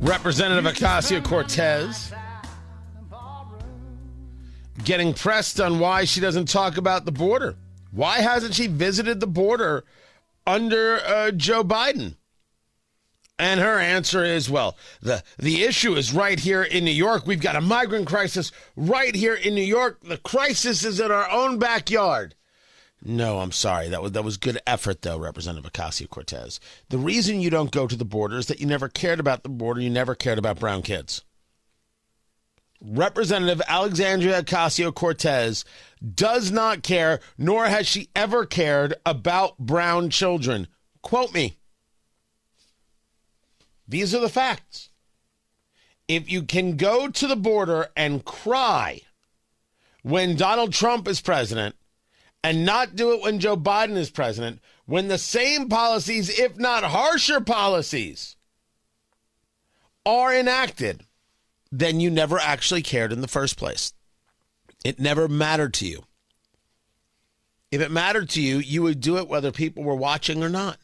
Representative 0.00 0.64
Ocasio 0.64 1.24
Cortez 1.24 2.12
getting 4.84 5.12
pressed 5.12 5.60
on 5.60 5.80
why 5.80 6.04
she 6.04 6.20
doesn't 6.20 6.48
talk 6.48 6.76
about 6.76 7.04
the 7.04 7.12
border. 7.12 7.56
Why 7.90 8.20
hasn't 8.20 8.54
she 8.54 8.68
visited 8.68 9.18
the 9.18 9.26
border 9.26 9.84
under 10.46 11.00
uh, 11.04 11.30
Joe 11.32 11.64
Biden? 11.64 12.16
And 13.40 13.60
her 13.60 13.78
answer 13.78 14.24
is, 14.24 14.50
well, 14.50 14.76
the, 15.00 15.22
the 15.36 15.62
issue 15.62 15.94
is 15.94 16.12
right 16.12 16.38
here 16.38 16.62
in 16.62 16.84
New 16.84 16.90
York. 16.90 17.26
We've 17.26 17.40
got 17.40 17.56
a 17.56 17.60
migrant 17.60 18.06
crisis 18.06 18.50
right 18.76 19.14
here 19.14 19.34
in 19.34 19.54
New 19.54 19.62
York. 19.62 20.00
The 20.02 20.16
crisis 20.18 20.84
is 20.84 21.00
in 21.00 21.10
our 21.10 21.30
own 21.30 21.58
backyard. 21.58 22.34
No, 23.04 23.38
I'm 23.38 23.52
sorry. 23.52 23.88
That 23.88 24.02
was 24.02 24.12
that 24.12 24.24
was 24.24 24.36
good 24.36 24.58
effort, 24.66 25.02
though, 25.02 25.18
Representative 25.18 25.70
Ocasio 25.70 26.08
Cortez. 26.08 26.58
The 26.88 26.98
reason 26.98 27.40
you 27.40 27.50
don't 27.50 27.70
go 27.70 27.86
to 27.86 27.96
the 27.96 28.04
border 28.04 28.38
is 28.38 28.46
that 28.46 28.60
you 28.60 28.66
never 28.66 28.88
cared 28.88 29.20
about 29.20 29.44
the 29.44 29.48
border. 29.48 29.80
You 29.80 29.90
never 29.90 30.14
cared 30.14 30.38
about 30.38 30.58
brown 30.58 30.82
kids. 30.82 31.22
Representative 32.80 33.62
Alexandria 33.66 34.42
Ocasio 34.42 34.94
Cortez 34.94 35.64
does 36.14 36.50
not 36.50 36.82
care, 36.82 37.20
nor 37.36 37.66
has 37.66 37.86
she 37.86 38.08
ever 38.14 38.46
cared 38.46 38.94
about 39.06 39.58
brown 39.58 40.10
children. 40.10 40.68
Quote 41.02 41.32
me. 41.32 41.58
These 43.86 44.14
are 44.14 44.20
the 44.20 44.28
facts. 44.28 44.90
If 46.08 46.30
you 46.30 46.42
can 46.42 46.76
go 46.76 47.08
to 47.08 47.26
the 47.26 47.36
border 47.36 47.88
and 47.96 48.24
cry 48.24 49.02
when 50.02 50.36
Donald 50.36 50.72
Trump 50.72 51.08
is 51.08 51.20
president 51.20 51.74
and 52.48 52.64
not 52.64 52.96
do 52.96 53.12
it 53.12 53.20
when 53.20 53.40
Joe 53.40 53.58
Biden 53.58 53.98
is 53.98 54.08
president, 54.08 54.62
when 54.86 55.08
the 55.08 55.18
same 55.18 55.68
policies, 55.68 56.30
if 56.38 56.56
not 56.56 56.82
harsher 56.82 57.42
policies, 57.42 58.36
are 60.06 60.34
enacted, 60.34 61.04
then 61.70 62.00
you 62.00 62.10
never 62.10 62.38
actually 62.38 62.80
cared 62.80 63.12
in 63.12 63.20
the 63.20 63.28
first 63.28 63.58
place. 63.58 63.92
It 64.82 64.98
never 64.98 65.28
mattered 65.28 65.74
to 65.74 65.86
you. 65.86 66.04
If 67.70 67.82
it 67.82 67.90
mattered 67.90 68.30
to 68.30 68.40
you, 68.40 68.60
you 68.60 68.82
would 68.82 69.02
do 69.02 69.18
it 69.18 69.28
whether 69.28 69.52
people 69.52 69.84
were 69.84 69.94
watching 69.94 70.42
or 70.42 70.48
not. 70.48 70.78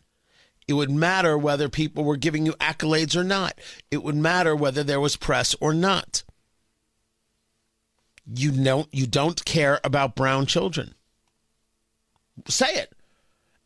It 0.69 0.75
would 0.75 0.91
matter 0.91 1.39
whether 1.39 1.71
people 1.71 2.05
were 2.05 2.19
giving 2.19 2.45
you 2.45 2.53
accolades 2.61 3.17
or 3.17 3.25
not. 3.25 3.59
It 3.91 4.03
would 4.03 4.17
matter 4.17 4.55
whether 4.55 4.83
there 4.83 5.01
was 5.01 5.17
press 5.17 5.57
or 5.63 5.73
not. 5.73 6.25
You 8.27 8.51
don't 8.51 8.89
you 8.93 9.07
don't 9.07 9.43
care 9.47 9.81
about 9.83 10.15
brown 10.15 10.45
children. 10.45 10.95
Say 12.49 12.73
it. 12.75 12.93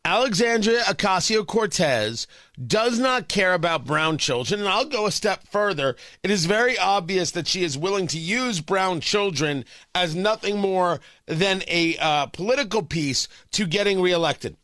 Alexandria 0.05 0.81
Ocasio 0.83 1.45
Cortez 1.45 2.25
does 2.65 2.97
not 2.97 3.27
care 3.27 3.53
about 3.53 3.85
brown 3.85 4.17
children. 4.17 4.61
And 4.61 4.69
I'll 4.69 4.85
go 4.85 5.05
a 5.05 5.11
step 5.11 5.43
further. 5.51 5.95
It 6.23 6.31
is 6.31 6.45
very 6.45 6.77
obvious 6.77 7.31
that 7.31 7.47
she 7.47 7.63
is 7.63 7.77
willing 7.77 8.07
to 8.07 8.17
use 8.17 8.61
brown 8.61 9.01
children 9.01 9.65
as 9.93 10.15
nothing 10.15 10.57
more 10.57 10.99
than 11.25 11.63
a 11.67 11.97
uh, 11.97 12.27
political 12.27 12.81
piece 12.81 13.27
to 13.51 13.67
getting 13.67 14.01
reelected. 14.01 14.55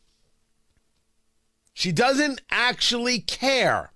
She 1.74 1.92
doesn't 1.92 2.40
actually 2.50 3.20
care, 3.20 3.90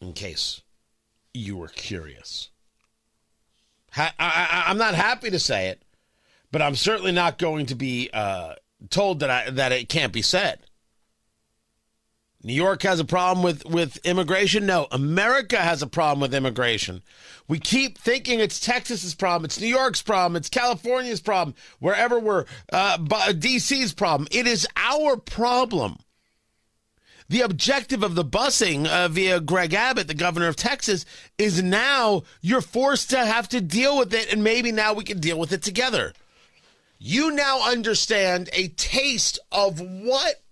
in 0.00 0.12
case 0.12 0.60
you 1.32 1.56
were 1.56 1.68
curious. 1.68 2.50
Ha- 3.92 4.14
I- 4.18 4.48
I- 4.50 4.70
I'm 4.70 4.78
not 4.78 4.94
happy 4.96 5.30
to 5.30 5.38
say 5.38 5.68
it 5.68 5.82
but 6.50 6.62
I'm 6.62 6.74
certainly 6.74 7.12
not 7.12 7.38
going 7.38 7.66
to 7.66 7.74
be 7.74 8.10
uh, 8.12 8.54
told 8.90 9.20
that 9.20 9.30
I, 9.30 9.50
that 9.50 9.72
it 9.72 9.88
can't 9.88 10.12
be 10.12 10.22
said. 10.22 10.60
New 12.42 12.54
York 12.54 12.82
has 12.84 13.00
a 13.00 13.04
problem 13.04 13.42
with, 13.42 13.66
with 13.66 13.96
immigration. 14.06 14.64
No, 14.64 14.86
America 14.92 15.56
has 15.56 15.82
a 15.82 15.88
problem 15.88 16.20
with 16.20 16.34
immigration. 16.34 17.02
We 17.48 17.58
keep 17.58 17.98
thinking 17.98 18.38
it's 18.38 18.60
Texas's 18.60 19.14
problem, 19.14 19.44
it's 19.44 19.60
New 19.60 19.66
York's 19.66 20.02
problem, 20.02 20.36
it's 20.36 20.48
California's 20.48 21.20
problem, 21.20 21.56
wherever 21.80 22.20
we're, 22.20 22.44
uh, 22.72 22.98
DC's 22.98 23.92
problem. 23.92 24.28
It 24.30 24.46
is 24.46 24.68
our 24.76 25.16
problem. 25.16 25.98
The 27.28 27.40
objective 27.40 28.02
of 28.02 28.14
the 28.14 28.24
busing 28.24 28.86
uh, 28.86 29.08
via 29.08 29.40
Greg 29.40 29.74
Abbott, 29.74 30.06
the 30.06 30.14
governor 30.14 30.48
of 30.48 30.56
Texas, 30.56 31.04
is 31.36 31.62
now 31.62 32.22
you're 32.40 32.62
forced 32.62 33.10
to 33.10 33.18
have 33.18 33.48
to 33.50 33.60
deal 33.60 33.98
with 33.98 34.14
it, 34.14 34.32
and 34.32 34.44
maybe 34.44 34.72
now 34.72 34.94
we 34.94 35.04
can 35.04 35.18
deal 35.18 35.38
with 35.38 35.52
it 35.52 35.62
together 35.62 36.14
you 36.98 37.30
now 37.30 37.68
understand 37.68 38.50
a 38.52 38.68
taste 38.68 39.38
of 39.52 39.80
what 39.80 40.42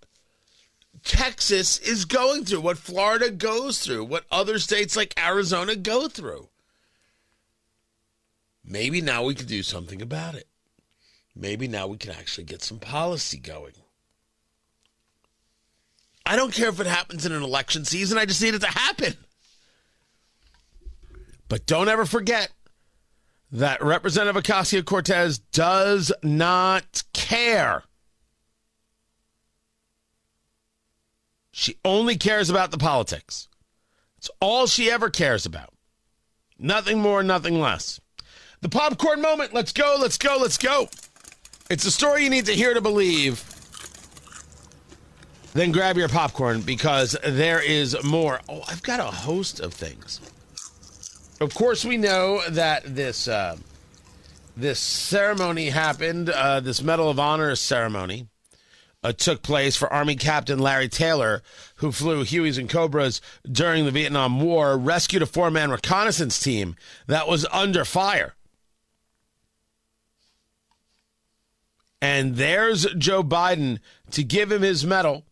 Texas 1.03 1.79
is 1.79 2.05
going 2.05 2.45
through, 2.45 2.61
what 2.61 2.79
Florida 2.79 3.31
goes 3.31 3.79
through, 3.79 4.05
what 4.05 4.27
other 4.31 4.59
states 4.59 4.97
like 4.97 5.15
Arizona 5.19 5.77
go 5.77 6.09
through. 6.09 6.49
Maybe 8.65 9.01
now 9.01 9.25
we 9.25 9.35
can 9.35 9.47
do 9.47 9.63
something 9.63 10.03
about 10.03 10.35
it. 10.35 10.49
Maybe 11.35 11.69
now 11.69 11.87
we 11.87 11.97
can 11.97 12.11
actually 12.11 12.45
get 12.45 12.63
some 12.63 12.79
policy 12.79 13.39
going. 13.39 13.75
I 16.25 16.35
don't 16.35 16.53
care 16.53 16.71
if 16.71 16.81
it 16.81 16.87
happens 16.87 17.25
in 17.25 17.33
an 17.33 17.43
election 17.43 17.85
season, 17.85 18.19
I 18.19 18.25
just 18.25 18.43
need 18.43 18.55
it 18.55 18.63
to 18.63 18.67
happen. 18.67 19.15
But 21.49 21.67
don't 21.67 21.89
ever 21.89 22.05
forget 22.05 22.51
that 23.53 23.83
Representative 23.83 24.43
Ocasio 24.43 24.85
Cortez 24.85 25.39
does 25.39 26.13
not 26.23 27.03
care. 27.13 27.85
She 31.53 31.79
only 31.85 32.17
cares 32.17 32.51
about 32.51 32.71
the 32.71 32.79
politics. 32.79 33.49
It's 34.19 34.31
all 34.41 34.67
she 34.67 34.91
ever 34.91 35.09
cares 35.09 35.47
about. 35.47 35.73
Nothing 36.59 37.01
more, 37.01 37.23
nothing 37.23 37.61
less. 37.61 38.01
The 38.61 38.69
popcorn 38.69 39.21
moment. 39.21 39.55
Let's 39.55 39.73
go, 39.73 39.97
let's 40.01 40.19
go, 40.19 40.39
let's 40.41 40.59
go. 40.59 40.89
It's 41.71 41.85
a 41.85 41.91
story 41.91 42.25
you 42.25 42.31
need 42.31 42.47
to 42.47 42.53
hear 42.53 42.75
to 42.75 42.81
believe. 42.81 43.45
Then 45.53 45.73
grab 45.73 45.97
your 45.97 46.09
popcorn 46.09 46.61
because 46.61 47.17
there 47.25 47.63
is 47.63 47.97
more. 48.05 48.41
Oh, 48.49 48.63
I've 48.69 48.83
got 48.83 49.01
a 49.01 49.05
host 49.05 49.61
of 49.61 49.73
things. 49.73 50.21
Of 51.41 51.55
course, 51.55 51.85
we 51.85 51.99
know 51.99 52.41
that 52.49 52.83
this 52.97 53.29
uh, 53.29 53.57
this 54.57 54.81
ceremony 54.81 55.69
happened. 55.69 56.31
Uh, 56.31 56.61
this 56.61 56.83
Medal 56.83 57.11
of 57.11 57.19
Honor 57.19 57.55
ceremony 57.57 58.29
uh, 59.03 59.13
took 59.13 59.43
place 59.43 59.77
for 59.77 59.93
Army 59.93 60.17
Captain 60.17 60.59
Larry 60.59 60.89
Taylor, 60.89 61.43
who 61.77 61.93
flew 61.93 62.25
Hueys 62.25 62.59
and 62.59 62.71
Cobras 62.71 63.21
during 63.51 63.85
the 63.85 63.91
Vietnam 63.91 64.41
War, 64.41 64.79
rescued 64.79 65.23
a 65.23 65.27
four 65.27 65.51
man 65.51 65.71
reconnaissance 65.71 66.41
team 66.41 66.75
that 67.07 67.29
was 67.29 67.47
under 67.53 67.85
fire. 67.85 68.35
And 72.01 72.37
there's 72.37 72.87
Joe 72.95 73.23
Biden 73.23 73.79
to 74.13 74.25
give 74.25 74.51
him 74.51 74.63
his 74.63 74.87
medal. 74.87 75.25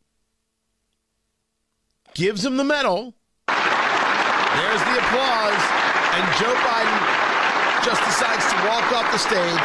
Gives 2.14 2.44
him 2.44 2.58
the 2.58 2.64
medal. 2.64 3.14
There's 3.48 4.80
the 4.84 4.98
applause. 4.98 5.83
And 6.14 6.22
Joe 6.38 6.54
Biden 6.54 7.00
just 7.84 8.02
decides 8.04 8.46
to 8.46 8.56
walk 8.68 8.86
off 8.92 9.10
the 9.10 9.18
stage 9.18 9.60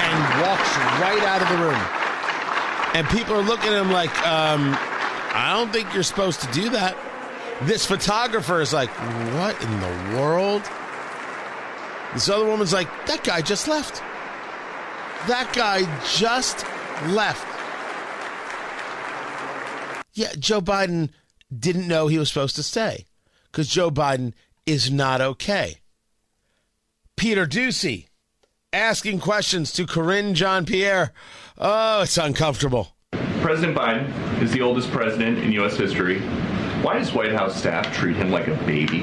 and 0.00 0.42
walks 0.46 0.76
right 1.02 1.22
out 1.26 1.42
of 1.42 1.48
the 1.48 1.58
room. 1.58 1.82
And 2.94 3.08
people 3.08 3.34
are 3.34 3.42
looking 3.42 3.72
at 3.72 3.80
him 3.80 3.90
like, 3.90 4.10
um, 4.26 4.76
I 5.34 5.52
don't 5.56 5.72
think 5.72 5.92
you're 5.92 6.02
supposed 6.02 6.40
to 6.42 6.52
do 6.52 6.70
that. 6.70 6.96
This 7.62 7.84
photographer 7.84 8.60
is 8.60 8.72
like, 8.72 8.90
what 9.34 9.60
in 9.62 9.80
the 9.80 10.18
world? 10.18 10.62
This 12.14 12.28
other 12.28 12.46
woman's 12.46 12.72
like, 12.72 12.88
that 13.06 13.22
guy 13.22 13.42
just 13.42 13.68
left. 13.68 14.02
That 15.28 15.52
guy 15.52 15.82
just 16.06 16.64
left. 17.08 17.46
Yeah, 20.14 20.32
Joe 20.38 20.60
Biden 20.60 21.10
didn't 21.56 21.86
know 21.86 22.06
he 22.06 22.18
was 22.18 22.28
supposed 22.28 22.56
to 22.56 22.62
stay 22.62 23.04
because 23.50 23.68
Joe 23.68 23.90
Biden 23.90 24.32
is 24.66 24.90
not 24.90 25.20
okay. 25.20 25.76
Peter 27.16 27.46
Doocy 27.46 28.06
asking 28.72 29.20
questions 29.20 29.72
to 29.72 29.86
Karine 29.86 30.34
Jean 30.34 30.64
Pierre. 30.64 31.12
Oh, 31.58 32.02
it's 32.02 32.16
uncomfortable. 32.16 32.96
President 33.42 33.76
Biden 33.76 34.42
is 34.42 34.52
the 34.52 34.62
oldest 34.62 34.90
president 34.90 35.38
in 35.38 35.52
U.S. 35.52 35.76
history. 35.76 36.20
Why 36.82 36.98
does 36.98 37.12
White 37.12 37.32
House 37.32 37.56
staff 37.56 37.94
treat 37.94 38.16
him 38.16 38.30
like 38.30 38.48
a 38.48 38.54
baby? 38.64 39.00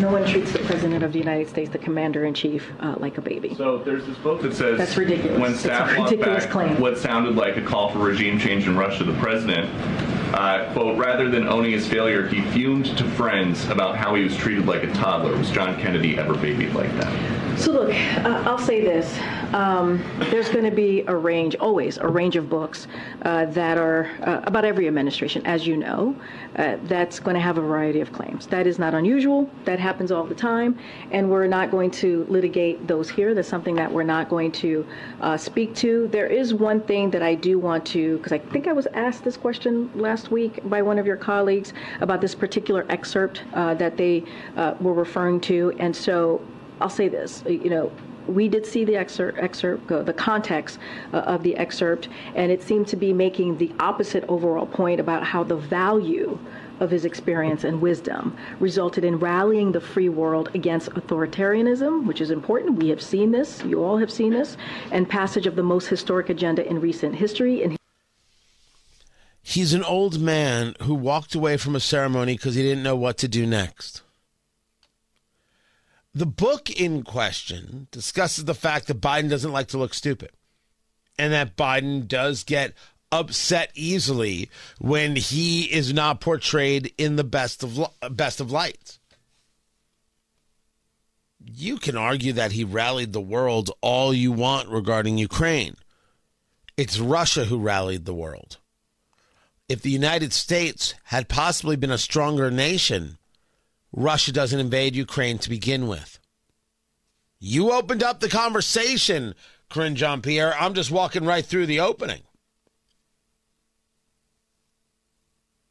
No 0.00 0.10
one 0.10 0.26
treats 0.26 0.52
the 0.52 0.58
President 0.60 1.02
of 1.02 1.12
the 1.14 1.18
United 1.18 1.48
States, 1.48 1.70
the 1.70 1.78
Commander 1.78 2.26
in 2.26 2.34
Chief, 2.34 2.70
uh, 2.80 2.96
like 2.98 3.16
a 3.16 3.22
baby. 3.22 3.54
So 3.54 3.78
there's 3.78 4.04
this 4.04 4.18
book 4.18 4.42
that 4.42 4.54
says 4.54 4.76
That's 4.76 4.96
ridiculous. 4.96 5.40
When 5.40 5.52
It's 5.52 5.60
staff 5.60 5.96
a 5.96 6.02
ridiculous 6.02 6.44
back 6.44 6.52
claim. 6.52 6.78
what 6.80 6.98
sounded 6.98 7.36
like 7.36 7.56
a 7.56 7.62
call 7.62 7.90
for 7.90 8.00
regime 8.00 8.38
change 8.38 8.66
in 8.66 8.76
Russia, 8.76 9.04
the 9.04 9.14
president, 9.18 9.70
uh, 10.36 10.70
quote, 10.74 10.98
rather 10.98 11.30
than 11.30 11.48
owning 11.48 11.72
his 11.72 11.88
failure, 11.88 12.28
he 12.28 12.42
fumed 12.52 12.96
to 12.98 13.04
friends 13.10 13.66
about 13.68 13.96
how 13.96 14.14
he 14.14 14.22
was 14.22 14.36
treated 14.36 14.66
like 14.66 14.82
a 14.82 14.92
toddler. 14.92 15.36
Was 15.36 15.50
John 15.50 15.80
Kennedy 15.80 16.18
ever 16.18 16.34
babied 16.34 16.74
like 16.74 16.92
that? 16.98 17.45
So 17.56 17.72
look, 17.72 17.94
uh, 17.94 18.42
I'll 18.46 18.58
say 18.58 18.82
this: 18.82 19.18
um, 19.54 20.04
there's 20.30 20.50
going 20.50 20.64
to 20.64 20.70
be 20.70 21.00
a 21.06 21.16
range, 21.16 21.56
always 21.56 21.96
a 21.96 22.06
range 22.06 22.36
of 22.36 22.50
books 22.50 22.86
uh, 23.22 23.46
that 23.46 23.78
are 23.78 24.10
uh, 24.22 24.42
about 24.44 24.64
every 24.64 24.86
administration, 24.86 25.44
as 25.46 25.66
you 25.66 25.76
know. 25.76 26.14
Uh, 26.56 26.76
that's 26.84 27.18
going 27.18 27.34
to 27.34 27.40
have 27.40 27.56
a 27.56 27.60
variety 27.60 28.00
of 28.00 28.12
claims. 28.12 28.46
That 28.46 28.66
is 28.66 28.78
not 28.78 28.94
unusual. 28.94 29.50
That 29.64 29.78
happens 29.80 30.12
all 30.12 30.24
the 30.24 30.34
time, 30.34 30.78
and 31.10 31.30
we're 31.30 31.46
not 31.46 31.70
going 31.70 31.90
to 31.92 32.26
litigate 32.28 32.86
those 32.86 33.08
here. 33.08 33.34
That's 33.34 33.48
something 33.48 33.74
that 33.76 33.90
we're 33.90 34.02
not 34.02 34.28
going 34.28 34.52
to 34.52 34.86
uh, 35.22 35.36
speak 35.36 35.74
to. 35.76 36.08
There 36.08 36.26
is 36.26 36.52
one 36.52 36.82
thing 36.82 37.10
that 37.10 37.22
I 37.22 37.34
do 37.34 37.58
want 37.58 37.86
to, 37.86 38.18
because 38.18 38.32
I 38.32 38.38
think 38.38 38.68
I 38.68 38.72
was 38.72 38.86
asked 38.94 39.24
this 39.24 39.36
question 39.36 39.90
last 39.94 40.30
week 40.30 40.60
by 40.68 40.82
one 40.82 40.98
of 40.98 41.06
your 41.06 41.16
colleagues 41.16 41.72
about 42.00 42.20
this 42.20 42.34
particular 42.34 42.84
excerpt 42.90 43.42
uh, 43.54 43.74
that 43.74 43.96
they 43.96 44.24
were 44.80 44.94
referring 44.94 45.40
to, 45.42 45.72
and 45.78 45.96
so. 45.96 46.40
I'll 46.80 46.90
say 46.90 47.08
this, 47.08 47.42
you 47.46 47.70
know, 47.70 47.90
we 48.26 48.48
did 48.48 48.66
see 48.66 48.84
the 48.84 48.96
excerpt, 48.96 49.38
excerpt 49.38 49.88
the 49.88 50.12
context 50.12 50.78
uh, 51.12 51.18
of 51.18 51.42
the 51.42 51.56
excerpt, 51.56 52.08
and 52.34 52.50
it 52.50 52.62
seemed 52.62 52.88
to 52.88 52.96
be 52.96 53.12
making 53.12 53.58
the 53.58 53.72
opposite 53.80 54.24
overall 54.28 54.66
point 54.66 55.00
about 55.00 55.24
how 55.24 55.44
the 55.44 55.56
value 55.56 56.38
of 56.80 56.90
his 56.90 57.04
experience 57.04 57.64
and 57.64 57.80
wisdom 57.80 58.36
resulted 58.60 59.04
in 59.04 59.18
rallying 59.18 59.72
the 59.72 59.80
free 59.80 60.08
world 60.08 60.50
against 60.54 60.90
authoritarianism, 60.90 62.04
which 62.04 62.20
is 62.20 62.30
important. 62.30 62.78
We 62.78 62.88
have 62.88 63.00
seen 63.00 63.30
this, 63.30 63.62
you 63.64 63.82
all 63.82 63.96
have 63.96 64.10
seen 64.10 64.32
this, 64.32 64.56
and 64.90 65.08
passage 65.08 65.46
of 65.46 65.56
the 65.56 65.62
most 65.62 65.86
historic 65.86 66.28
agenda 66.28 66.66
in 66.66 66.80
recent 66.80 67.14
history. 67.14 67.76
He's 69.42 69.72
an 69.72 69.84
old 69.84 70.20
man 70.20 70.74
who 70.82 70.94
walked 70.94 71.34
away 71.34 71.56
from 71.56 71.76
a 71.76 71.80
ceremony 71.80 72.34
because 72.34 72.56
he 72.56 72.62
didn't 72.62 72.82
know 72.82 72.96
what 72.96 73.16
to 73.18 73.28
do 73.28 73.46
next. 73.46 74.02
The 76.16 76.24
book 76.24 76.70
in 76.70 77.02
question 77.02 77.88
discusses 77.90 78.46
the 78.46 78.54
fact 78.54 78.86
that 78.86 79.02
Biden 79.02 79.28
doesn't 79.28 79.52
like 79.52 79.68
to 79.68 79.76
look 79.76 79.92
stupid 79.92 80.30
and 81.18 81.30
that 81.34 81.58
Biden 81.58 82.08
does 82.08 82.42
get 82.42 82.72
upset 83.12 83.70
easily 83.74 84.48
when 84.78 85.16
he 85.16 85.64
is 85.64 85.92
not 85.92 86.22
portrayed 86.22 86.94
in 86.96 87.16
the 87.16 87.22
best 87.22 87.62
of 87.62 87.78
best 88.10 88.40
of 88.40 88.50
lights. 88.50 88.98
You 91.44 91.76
can 91.76 91.98
argue 91.98 92.32
that 92.32 92.52
he 92.52 92.64
rallied 92.64 93.12
the 93.12 93.20
world 93.20 93.70
all 93.82 94.14
you 94.14 94.32
want 94.32 94.70
regarding 94.70 95.18
Ukraine. 95.18 95.76
It's 96.78 96.98
Russia 96.98 97.44
who 97.44 97.58
rallied 97.58 98.06
the 98.06 98.14
world. 98.14 98.56
If 99.68 99.82
the 99.82 99.90
United 99.90 100.32
States 100.32 100.94
had 101.04 101.28
possibly 101.28 101.76
been 101.76 101.90
a 101.90 101.98
stronger 101.98 102.50
nation, 102.50 103.18
Russia 103.96 104.30
doesn't 104.30 104.60
invade 104.60 104.94
Ukraine 104.94 105.38
to 105.38 105.48
begin 105.48 105.88
with. 105.88 106.20
You 107.40 107.72
opened 107.72 108.02
up 108.02 108.20
the 108.20 108.28
conversation, 108.28 109.34
Karine 109.70 109.94
Jean 109.94 110.20
Pierre. 110.20 110.54
I'm 110.60 110.74
just 110.74 110.90
walking 110.90 111.24
right 111.24 111.44
through 111.44 111.66
the 111.66 111.80
opening. 111.80 112.20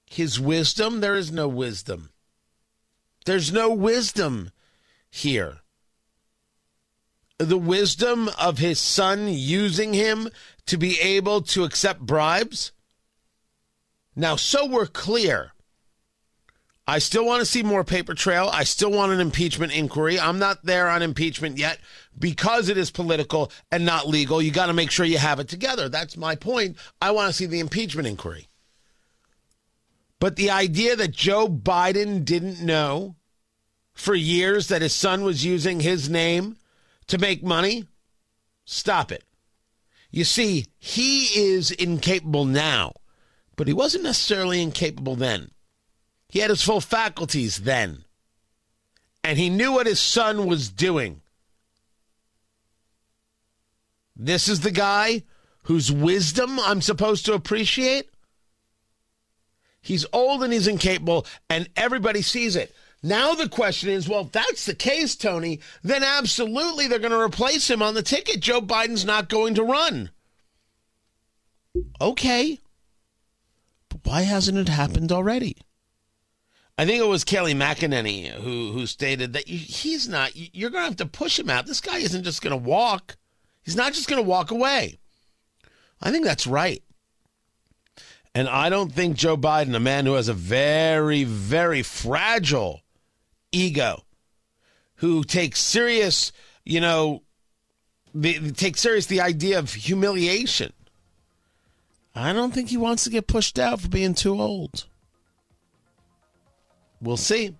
His 0.07 0.39
wisdom, 0.39 1.01
there 1.01 1.15
is 1.15 1.31
no 1.31 1.47
wisdom. 1.47 2.09
There's 3.25 3.51
no 3.53 3.71
wisdom 3.71 4.51
here. 5.09 5.59
The 7.37 7.57
wisdom 7.57 8.29
of 8.39 8.57
his 8.57 8.79
son 8.79 9.27
using 9.27 9.93
him 9.93 10.29
to 10.65 10.77
be 10.77 10.99
able 10.99 11.41
to 11.41 11.63
accept 11.63 11.99
bribes. 11.99 12.71
Now, 14.15 14.35
so 14.35 14.65
we're 14.65 14.87
clear. 14.87 15.51
I 16.87 16.99
still 16.99 17.25
want 17.25 17.39
to 17.39 17.45
see 17.45 17.63
more 17.63 17.83
paper 17.83 18.13
trail. 18.13 18.49
I 18.53 18.63
still 18.63 18.91
want 18.91 19.11
an 19.11 19.19
impeachment 19.19 19.73
inquiry. 19.73 20.19
I'm 20.19 20.37
not 20.37 20.63
there 20.63 20.87
on 20.87 21.01
impeachment 21.01 21.57
yet 21.57 21.79
because 22.17 22.69
it 22.69 22.77
is 22.77 22.91
political 22.91 23.51
and 23.71 23.85
not 23.85 24.07
legal. 24.07 24.39
You 24.39 24.51
got 24.51 24.67
to 24.67 24.73
make 24.73 24.91
sure 24.91 25.05
you 25.05 25.17
have 25.17 25.39
it 25.39 25.47
together. 25.47 25.89
That's 25.89 26.15
my 26.15 26.35
point. 26.35 26.77
I 27.01 27.09
want 27.11 27.29
to 27.29 27.33
see 27.33 27.47
the 27.47 27.59
impeachment 27.59 28.07
inquiry. 28.07 28.49
But 30.19 30.35
the 30.35 30.51
idea 30.51 30.95
that 30.95 31.11
Joe 31.11 31.47
Biden 31.47 32.23
didn't 32.23 32.61
know 32.61 33.15
for 33.93 34.13
years 34.13 34.67
that 34.67 34.81
his 34.83 34.93
son 34.93 35.23
was 35.23 35.43
using 35.43 35.79
his 35.79 36.07
name 36.07 36.57
to 37.07 37.17
make 37.17 37.43
money, 37.43 37.87
stop 38.65 39.11
it. 39.11 39.23
You 40.11 40.23
see, 40.23 40.67
he 40.77 41.25
is 41.35 41.71
incapable 41.71 42.45
now, 42.45 42.93
but 43.55 43.67
he 43.67 43.73
wasn't 43.73 44.03
necessarily 44.03 44.61
incapable 44.61 45.15
then. 45.15 45.51
He 46.29 46.39
had 46.39 46.49
his 46.49 46.63
full 46.63 46.81
faculties 46.81 47.59
then. 47.59 48.03
And 49.23 49.37
he 49.37 49.49
knew 49.49 49.71
what 49.71 49.87
his 49.87 49.99
son 49.99 50.45
was 50.45 50.69
doing. 50.69 51.21
This 54.15 54.47
is 54.47 54.61
the 54.61 54.71
guy 54.71 55.23
whose 55.63 55.91
wisdom 55.91 56.59
I'm 56.59 56.81
supposed 56.81 57.25
to 57.25 57.33
appreciate. 57.33 58.09
He's 59.81 60.05
old 60.13 60.43
and 60.43 60.53
he's 60.53 60.67
incapable, 60.67 61.25
and 61.49 61.69
everybody 61.75 62.21
sees 62.21 62.55
it. 62.55 62.73
Now 63.03 63.35
the 63.35 63.47
question 63.47 63.89
is 63.89 64.09
well, 64.09 64.21
if 64.21 64.31
that's 64.31 64.65
the 64.65 64.73
case, 64.73 65.15
Tony, 65.15 65.59
then 65.83 66.03
absolutely 66.03 66.87
they're 66.87 66.97
going 66.97 67.11
to 67.11 67.19
replace 67.19 67.69
him 67.69 67.83
on 67.83 67.93
the 67.93 68.01
ticket. 68.01 68.39
Joe 68.39 68.61
Biden's 68.61 69.05
not 69.05 69.29
going 69.29 69.53
to 69.55 69.63
run. 69.63 70.09
Okay. 72.01 72.59
But 73.89 73.99
why 74.05 74.21
hasn't 74.21 74.57
it 74.57 74.69
happened 74.69 75.11
already? 75.11 75.57
I 76.77 76.85
think 76.85 77.01
it 77.01 77.07
was 77.07 77.23
Kayleigh 77.23 77.55
McEnany 77.55 78.29
who 78.31 78.71
who 78.73 78.85
stated 78.85 79.33
that 79.33 79.47
he's 79.47 80.09
not. 80.09 80.31
You're 80.35 80.69
going 80.69 80.83
to 80.83 80.89
have 80.89 80.97
to 80.97 81.05
push 81.05 81.39
him 81.39 81.49
out. 81.49 81.65
This 81.65 81.81
guy 81.81 81.97
isn't 81.97 82.23
just 82.23 82.41
going 82.41 82.51
to 82.51 82.69
walk. 82.69 83.15
He's 83.63 83.77
not 83.77 83.93
just 83.93 84.09
going 84.09 84.21
to 84.21 84.29
walk 84.29 84.51
away. 84.51 84.99
I 86.01 86.11
think 86.11 86.25
that's 86.25 86.45
right. 86.45 86.83
And 88.33 88.49
I 88.49 88.69
don't 88.69 88.91
think 88.91 89.15
Joe 89.15 89.37
Biden, 89.37 89.73
a 89.75 89.79
man 89.79 90.05
who 90.05 90.15
has 90.15 90.27
a 90.27 90.33
very, 90.33 91.23
very 91.23 91.81
fragile 91.81 92.81
ego, 93.53 94.03
who 94.95 95.23
takes 95.23 95.61
serious, 95.61 96.33
you 96.65 96.81
know, 96.81 97.23
the, 98.13 98.51
takes 98.51 98.81
serious 98.81 99.05
the 99.05 99.21
idea 99.21 99.57
of 99.57 99.73
humiliation. 99.73 100.73
I 102.13 102.33
don't 102.33 102.53
think 102.53 102.69
he 102.69 102.77
wants 102.77 103.05
to 103.05 103.09
get 103.09 103.27
pushed 103.27 103.57
out 103.57 103.79
for 103.79 103.87
being 103.87 104.13
too 104.13 104.39
old. 104.39 104.85
We'll 107.01 107.17
see. 107.17 107.55